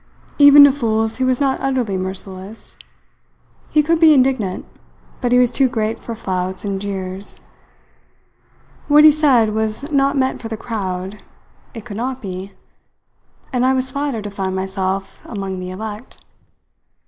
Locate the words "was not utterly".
1.23-1.95